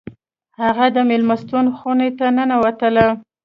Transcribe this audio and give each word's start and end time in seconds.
هغه 0.61 0.85
د 0.95 0.97
میلمستون 1.09 1.65
خونې 1.77 2.09
ته 2.17 2.25
ننوتله 2.37 3.07